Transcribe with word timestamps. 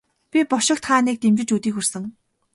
Би 0.31 0.39
бошигт 0.51 0.83
хааныг 0.87 1.17
дэмжиж 1.19 1.49
өдий 1.57 1.73
хүрсэн. 1.73 2.03